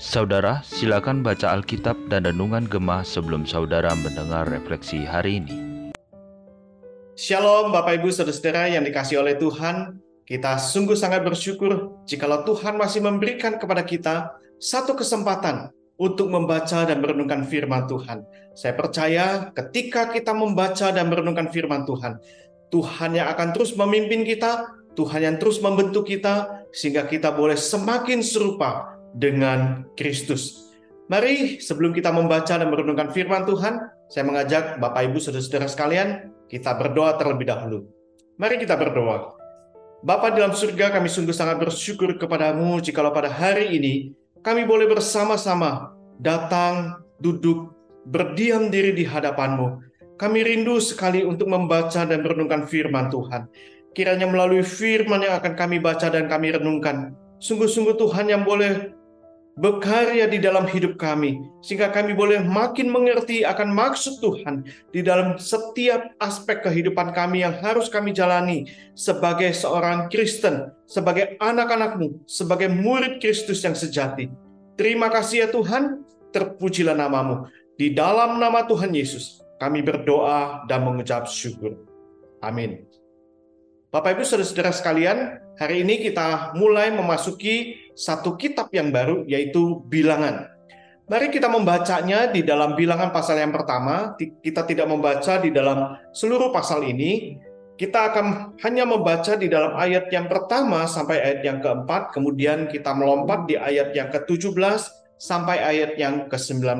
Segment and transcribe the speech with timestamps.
[0.00, 5.52] Saudara, silakan baca Alkitab dan Renungan Gemah sebelum saudara mendengar refleksi hari ini.
[7.12, 10.00] Shalom Bapak Ibu Saudara-saudara yang dikasih oleh Tuhan.
[10.24, 15.68] Kita sungguh sangat bersyukur jikalau Tuhan masih memberikan kepada kita satu kesempatan
[16.00, 18.24] untuk membaca dan merenungkan firman Tuhan.
[18.56, 22.16] Saya percaya ketika kita membaca dan merenungkan firman Tuhan,
[22.72, 28.20] Tuhan yang akan terus memimpin kita, Tuhan yang terus membentuk kita, sehingga kita boleh semakin
[28.20, 30.68] serupa dengan Kristus.
[31.08, 33.80] Mari sebelum kita membaca dan merenungkan firman Tuhan,
[34.12, 36.08] saya mengajak Bapak Ibu Saudara-saudara sekalian,
[36.46, 37.88] kita berdoa terlebih dahulu.
[38.36, 39.34] Mari kita berdoa.
[40.00, 45.92] Bapa dalam surga, kami sungguh sangat bersyukur kepadamu jikalau pada hari ini kami boleh bersama-sama
[46.16, 47.76] datang, duduk,
[48.08, 49.84] berdiam diri di hadapanmu.
[50.16, 53.44] Kami rindu sekali untuk membaca dan merenungkan firman Tuhan.
[53.90, 57.10] Kiranya melalui firman yang akan kami baca dan kami renungkan,
[57.42, 58.94] sungguh-sungguh Tuhan yang boleh
[59.58, 65.36] berkarya di dalam hidup kami, sehingga kami boleh makin mengerti akan maksud Tuhan di dalam
[65.36, 73.18] setiap aspek kehidupan kami yang harus kami jalani sebagai seorang Kristen, sebagai anak-anakmu, sebagai murid
[73.18, 74.30] Kristus yang sejati.
[74.78, 77.50] Terima kasih ya Tuhan, terpujilah namamu.
[77.76, 81.76] Di dalam nama Tuhan Yesus, kami berdoa dan mengucap syukur.
[82.40, 82.80] Amin.
[83.90, 85.18] Bapak Ibu Saudara-saudara sekalian,
[85.58, 90.46] hari ini kita mulai memasuki satu kitab yang baru yaitu Bilangan.
[91.10, 94.14] Mari kita membacanya di dalam Bilangan pasal yang pertama.
[94.14, 97.34] Kita tidak membaca di dalam seluruh pasal ini.
[97.74, 102.94] Kita akan hanya membaca di dalam ayat yang pertama sampai ayat yang keempat, kemudian kita
[102.94, 104.86] melompat di ayat yang ke-17
[105.18, 106.78] sampai ayat yang ke-19.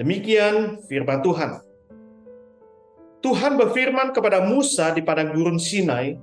[0.00, 1.60] Demikian firman Tuhan.
[3.22, 6.18] Tuhan berfirman kepada Musa di padang gurun Sinai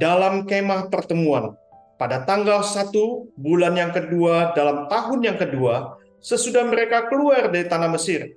[0.00, 1.52] dalam kemah pertemuan
[2.00, 7.92] pada tanggal satu bulan yang kedua dalam tahun yang kedua sesudah mereka keluar dari tanah
[7.92, 8.32] Mesir.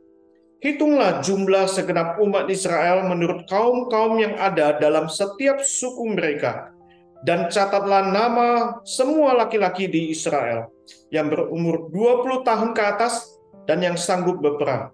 [0.59, 6.75] Hitunglah jumlah segenap umat Israel menurut kaum-kaum yang ada dalam setiap suku mereka
[7.23, 10.67] dan catatlah nama semua laki-laki di Israel
[11.15, 13.39] yang berumur 20 tahun ke atas
[13.69, 14.91] dan yang sanggup berperang.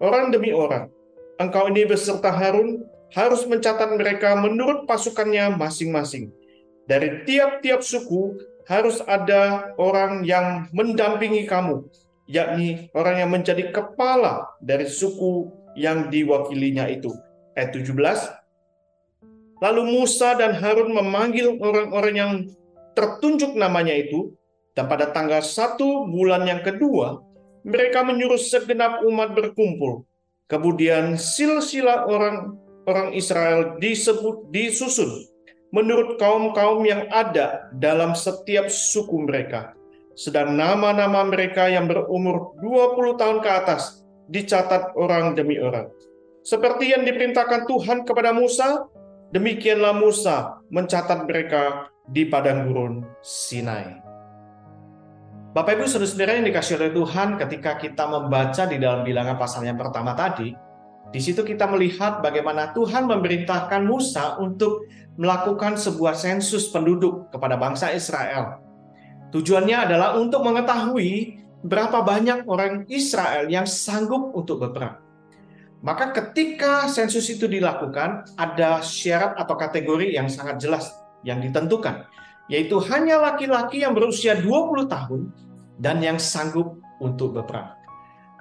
[0.00, 0.88] Orang demi orang,
[1.40, 2.84] engkau ini beserta Harun
[3.16, 6.28] harus mencatat mereka menurut pasukannya masing-masing.
[6.84, 8.36] Dari tiap-tiap suku
[8.68, 11.88] harus ada orang yang mendampingi kamu,
[12.28, 17.10] yakni orang yang menjadi kepala dari suku yang diwakilinya itu.
[17.56, 17.96] Ayat 17.
[19.64, 22.32] Lalu Musa dan Harun memanggil orang-orang yang
[22.94, 24.36] tertunjuk namanya itu,
[24.76, 27.20] dan pada tanggal satu bulan yang kedua,
[27.66, 30.08] mereka menyuruh segenap umat berkumpul
[30.50, 32.58] Kemudian silsilah orang
[32.90, 35.30] orang Israel disebut disusun
[35.70, 39.78] menurut kaum-kaum yang ada dalam setiap suku mereka.
[40.18, 45.86] Sedang nama-nama mereka yang berumur 20 tahun ke atas dicatat orang demi orang.
[46.42, 48.90] Seperti yang diperintahkan Tuhan kepada Musa,
[49.30, 54.09] demikianlah Musa mencatat mereka di padang gurun Sinai.
[55.50, 59.74] Bapak Ibu saudara-saudara yang dikasih oleh Tuhan ketika kita membaca di dalam bilangan pasal yang
[59.74, 60.54] pertama tadi,
[61.10, 64.86] di situ kita melihat bagaimana Tuhan memerintahkan Musa untuk
[65.18, 68.62] melakukan sebuah sensus penduduk kepada bangsa Israel.
[69.34, 75.02] Tujuannya adalah untuk mengetahui berapa banyak orang Israel yang sanggup untuk berperang.
[75.82, 80.94] Maka ketika sensus itu dilakukan, ada syarat atau kategori yang sangat jelas
[81.26, 82.06] yang ditentukan
[82.50, 85.30] yaitu hanya laki-laki yang berusia 20 tahun
[85.78, 87.78] dan yang sanggup untuk berperang.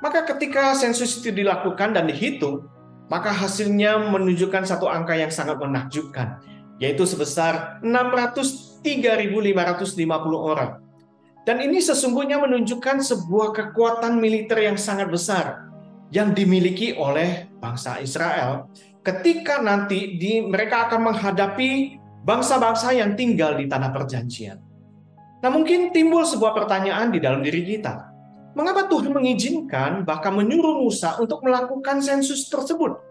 [0.02, 2.66] Maka ketika sensus itu dilakukan dan dihitung,
[3.08, 6.42] maka hasilnya menunjukkan satu angka yang sangat menakjubkan,
[6.82, 10.02] yaitu sebesar 603.550
[10.36, 10.82] orang.
[11.46, 15.70] Dan ini sesungguhnya menunjukkan sebuah kekuatan militer yang sangat besar
[16.10, 18.66] yang dimiliki oleh bangsa Israel
[19.06, 21.99] ketika nanti di, mereka akan menghadapi
[22.30, 24.62] bangsa-bangsa yang tinggal di tanah perjanjian.
[25.42, 28.06] Nah mungkin timbul sebuah pertanyaan di dalam diri kita.
[28.54, 33.02] Mengapa Tuhan mengizinkan bahkan menyuruh Musa untuk melakukan sensus tersebut?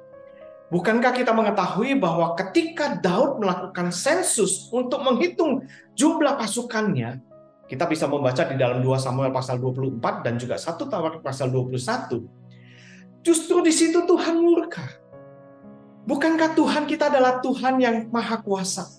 [0.69, 5.65] Bukankah kita mengetahui bahwa ketika Daud melakukan sensus untuk menghitung
[5.97, 7.25] jumlah pasukannya,
[7.65, 12.21] kita bisa membaca di dalam 2 Samuel pasal 24 dan juga 1 Tawar pasal 21.
[13.25, 14.85] Justru di situ Tuhan murka.
[16.05, 18.98] Bukankah Tuhan kita adalah Tuhan yang maha kuasa?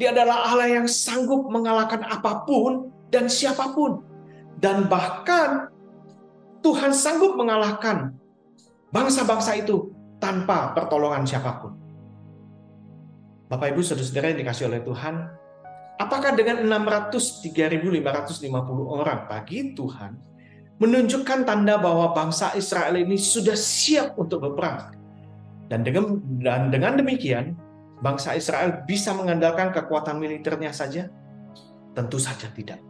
[0.00, 4.00] Dia adalah Allah yang sanggup mengalahkan apa pun dan siapa pun.
[4.56, 5.68] Dan bahkan
[6.64, 8.16] Tuhan sanggup mengalahkan
[8.88, 11.76] bangsa-bangsa itu tanpa pertolongan siapa pun.
[13.52, 15.14] Bapak Ibu Saudara-saudara yang dikasih oleh Tuhan,
[16.00, 18.40] Apakah dengan 600 3.550
[18.88, 20.16] orang bagi Tuhan
[20.80, 24.96] menunjukkan tanda bahwa bangsa Israel ini sudah siap untuk berperang.
[25.68, 27.52] Dan dengan dan dengan demikian
[28.00, 31.08] bangsa Israel bisa mengandalkan kekuatan militernya saja?
[31.92, 32.80] Tentu saja tidak.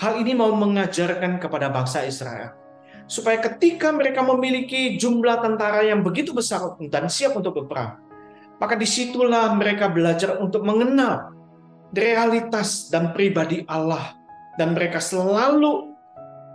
[0.00, 2.56] Hal ini mau mengajarkan kepada bangsa Israel
[3.04, 8.00] supaya ketika mereka memiliki jumlah tentara yang begitu besar dan siap untuk berperang,
[8.56, 11.36] maka di situlah mereka belajar untuk mengenal
[11.92, 14.16] realitas dan pribadi Allah
[14.56, 15.92] dan mereka selalu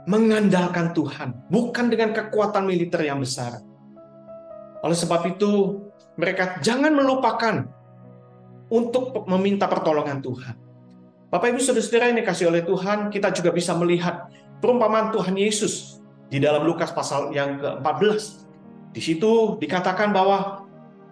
[0.07, 3.59] mengandalkan Tuhan, bukan dengan kekuatan militer yang besar.
[4.81, 5.83] Oleh sebab itu,
[6.17, 7.63] mereka jangan melupakan
[8.67, 10.55] untuk meminta pertolongan Tuhan.
[11.31, 14.27] Bapak Ibu Saudara-saudara yang dikasih oleh Tuhan, kita juga bisa melihat
[14.59, 18.47] perumpamaan Tuhan Yesus di dalam Lukas pasal yang ke-14.
[18.91, 20.65] Di situ dikatakan bahwa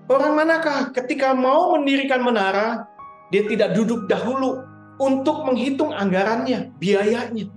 [0.09, 2.89] orang manakah ketika mau mendirikan menara,
[3.29, 4.63] dia tidak duduk dahulu
[4.99, 7.51] untuk menghitung anggarannya, biayanya.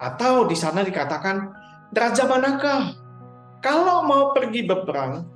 [0.00, 1.52] Atau di sana dikatakan,
[1.92, 2.96] raja manakah
[3.62, 5.28] kalau mau pergi berperang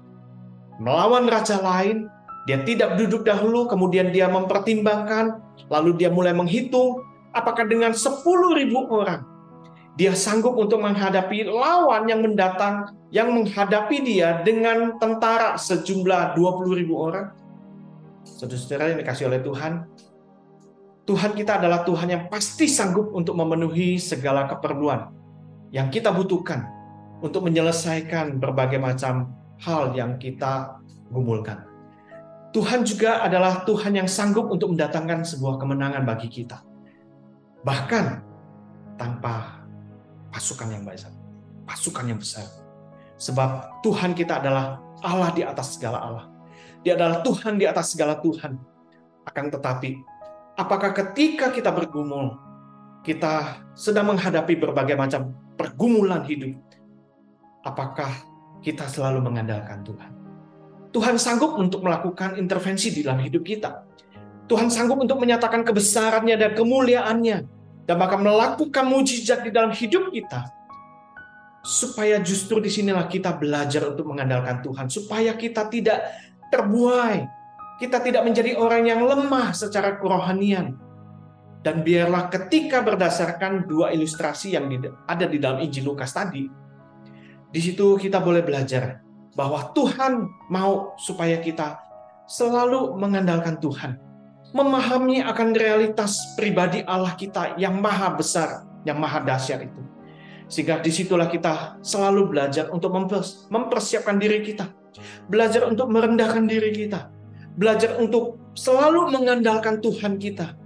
[0.82, 2.08] melawan raja lain,
[2.46, 7.02] dia tidak duduk dahulu, kemudian dia mempertimbangkan, lalu dia mulai menghitung
[7.36, 8.22] apakah dengan 10.000
[8.88, 9.36] orang
[9.96, 17.32] dia sanggup untuk menghadapi lawan yang mendatang yang menghadapi dia dengan tentara sejumlah 20.000 orang.
[18.28, 19.88] Saudara-saudara yang dikasih oleh Tuhan,
[21.08, 25.16] Tuhan kita adalah Tuhan yang pasti sanggup untuk memenuhi segala keperluan
[25.72, 26.68] yang kita butuhkan
[27.24, 29.32] untuk menyelesaikan berbagai macam
[29.62, 31.64] hal yang kita gumulkan.
[32.56, 36.64] Tuhan juga adalah Tuhan yang sanggup untuk mendatangkan sebuah kemenangan bagi kita.
[37.60, 38.04] Bahkan
[38.96, 39.60] tanpa
[40.32, 41.12] pasukan yang besar,
[41.68, 42.48] pasukan yang besar.
[43.20, 46.26] Sebab Tuhan kita adalah Allah di atas segala Allah.
[46.80, 48.56] Dia adalah Tuhan di atas segala Tuhan.
[49.26, 50.00] Akan tetapi,
[50.56, 52.38] apakah ketika kita bergumul,
[53.04, 56.56] kita sedang menghadapi berbagai macam pergumulan hidup,
[57.66, 58.12] apakah
[58.60, 60.10] kita selalu mengandalkan Tuhan?
[60.96, 63.84] Tuhan sanggup untuk melakukan intervensi di dalam hidup kita.
[64.48, 67.38] Tuhan sanggup untuk menyatakan kebesarannya dan kemuliaannya,
[67.84, 70.48] dan bahkan melakukan mujizat di dalam hidup kita.
[71.66, 75.98] Supaya justru di sinilah kita belajar untuk mengandalkan Tuhan, supaya kita tidak
[76.48, 77.26] terbuai.
[77.76, 80.80] Kita tidak menjadi orang yang lemah secara kerohanian.
[81.60, 84.70] Dan biarlah ketika berdasarkan dua ilustrasi yang
[85.04, 86.46] ada di dalam Injil Lukas tadi,
[87.56, 89.00] di situ kita boleh belajar
[89.32, 91.80] bahwa Tuhan mau supaya kita
[92.28, 93.96] selalu mengandalkan Tuhan,
[94.52, 99.80] memahami akan realitas pribadi Allah kita yang maha besar, yang maha dahsyat itu.
[100.52, 102.92] Sehingga di situlah kita selalu belajar untuk
[103.48, 104.68] mempersiapkan diri kita
[105.28, 107.08] belajar untuk merendahkan diri kita,
[107.56, 110.56] belajar untuk selalu mengandalkan Tuhan kita,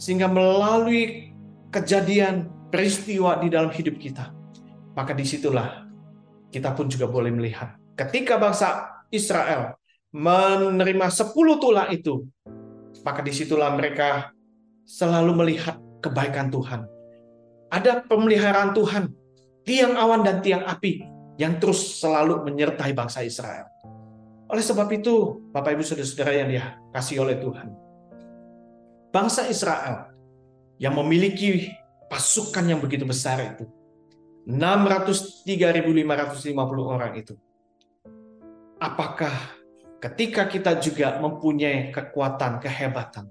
[0.00, 1.32] sehingga melalui
[1.72, 4.32] kejadian peristiwa di dalam hidup kita,
[4.96, 5.85] maka di situlah
[6.50, 9.80] kita pun juga boleh melihat ketika bangsa Israel
[10.12, 12.24] menerima sepuluh tulah itu,
[13.04, 14.32] maka di situlah mereka
[14.86, 16.86] selalu melihat kebaikan Tuhan.
[17.68, 19.10] Ada pemeliharaan Tuhan,
[19.66, 21.02] tiang awan dan tiang api
[21.36, 23.66] yang terus selalu menyertai bangsa Israel.
[24.46, 27.68] Oleh sebab itu, Bapak Ibu Saudara-saudara yang dikasih oleh Tuhan,
[29.10, 30.14] bangsa Israel
[30.78, 31.74] yang memiliki
[32.06, 33.66] pasukan yang begitu besar itu,
[34.46, 36.54] 603.550
[36.86, 37.34] orang itu,
[38.78, 39.34] apakah
[39.98, 43.26] ketika kita juga mempunyai kekuatan, kehebatan,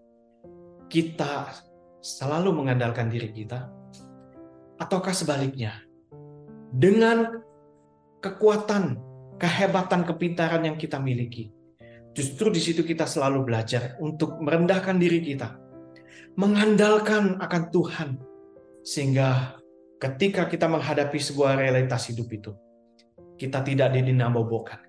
[0.91, 1.55] kita
[2.03, 3.71] selalu mengandalkan diri kita?
[4.75, 5.79] Ataukah sebaliknya,
[6.75, 7.39] dengan
[8.19, 8.99] kekuatan,
[9.39, 11.47] kehebatan, kepintaran yang kita miliki.
[12.15, 15.55] Justru di situ kita selalu belajar untuk merendahkan diri kita,
[16.35, 18.09] mengandalkan akan Tuhan,
[18.83, 19.55] sehingga
[19.99, 22.51] ketika kita menghadapi sebuah realitas hidup itu,
[23.39, 24.79] kita tidak didinamobokan.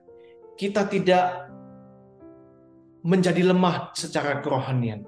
[0.56, 1.52] Kita tidak
[3.06, 5.04] menjadi lemah secara kerohanian,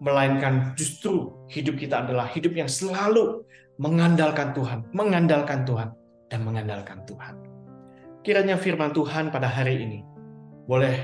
[0.00, 3.44] melainkan justru hidup kita adalah hidup yang selalu
[3.76, 5.90] mengandalkan Tuhan, mengandalkan Tuhan,
[6.30, 7.34] dan mengandalkan Tuhan.
[8.22, 10.00] Kiranya firman Tuhan pada hari ini
[10.70, 10.96] boleh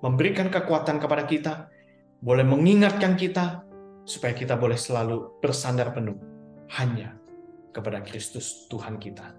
[0.00, 1.52] memberikan kekuatan kepada kita,
[2.22, 3.66] boleh mengingatkan kita,
[4.06, 6.33] supaya kita boleh selalu bersandar penuh
[6.80, 7.16] hanya
[7.74, 9.34] kepada Kristus Tuhan kita.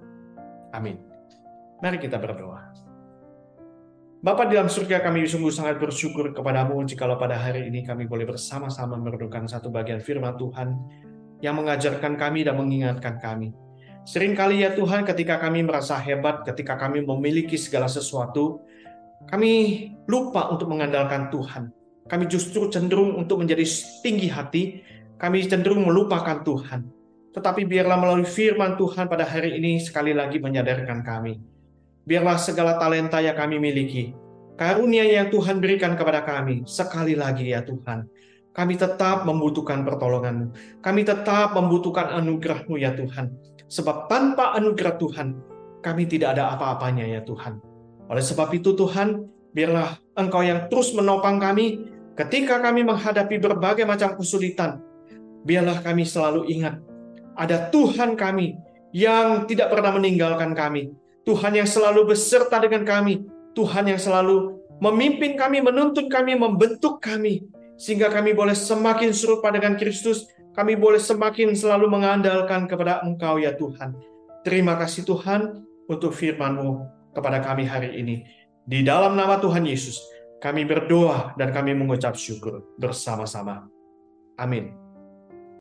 [0.75, 0.99] Amin.
[1.81, 2.73] Mari kita berdoa.
[4.25, 8.25] Bapa di dalam surga kami sungguh sangat bersyukur kepadamu jikalau pada hari ini kami boleh
[8.25, 10.73] bersama-sama merenungkan satu bagian firman Tuhan
[11.45, 13.53] yang mengajarkan kami dan mengingatkan kami
[14.05, 18.61] Seringkali ya Tuhan ketika kami merasa hebat, ketika kami memiliki segala sesuatu,
[19.25, 19.51] kami
[20.05, 21.73] lupa untuk mengandalkan Tuhan.
[22.05, 23.65] kami justru cenderung untuk menjadi
[24.05, 24.85] tinggi hati,
[25.17, 26.85] kami cenderung melupakan Tuhan.
[27.35, 31.35] Tetapi biarlah melalui firman Tuhan pada hari ini sekali lagi menyadarkan kami.
[32.07, 34.15] Biarlah segala talenta yang kami miliki,
[34.55, 38.07] karunia yang Tuhan berikan kepada kami, sekali lagi ya Tuhan,
[38.55, 40.79] kami tetap membutuhkan pertolongan-Mu.
[40.79, 43.35] Kami tetap membutuhkan anugerah-Mu ya Tuhan.
[43.67, 45.27] Sebab tanpa anugerah Tuhan,
[45.81, 47.59] kami tidak ada apa-apanya ya Tuhan.
[48.07, 54.15] Oleh sebab itu Tuhan, biarlah Engkau yang terus menopang kami, Ketika kami menghadapi berbagai macam
[54.15, 54.79] kesulitan,
[55.43, 56.79] biarlah kami selalu ingat
[57.35, 58.55] ada Tuhan kami
[58.95, 60.95] yang tidak pernah meninggalkan kami.
[61.27, 63.27] Tuhan yang selalu beserta dengan kami.
[63.55, 67.43] Tuhan yang selalu memimpin kami, menuntun kami, membentuk kami.
[67.75, 70.31] Sehingga kami boleh semakin serupa dengan Kristus.
[70.55, 73.99] Kami boleh semakin selalu mengandalkan kepada Engkau ya Tuhan.
[74.47, 78.23] Terima kasih Tuhan untuk firman-Mu kepada kami hari ini.
[78.63, 79.99] Di dalam nama Tuhan Yesus,
[80.39, 83.67] kami berdoa dan kami mengucap syukur bersama-sama.
[84.39, 84.84] Amin.